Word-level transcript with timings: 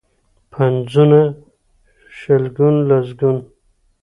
پنځونه، 0.51 1.21
شلګون، 2.17 2.75
لسګون. 2.89 3.37